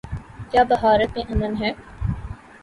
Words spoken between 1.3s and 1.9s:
امن ہے؟